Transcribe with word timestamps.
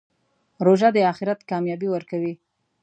روژه 0.65 0.89
د 0.95 0.97
آخرت 1.11 1.39
کامیابي 1.49 1.87
ورکوي. 1.91 2.33